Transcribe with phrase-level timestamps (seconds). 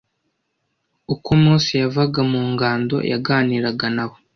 [1.13, 4.15] uko Mose yavaga mu ngando yaganiraga nabo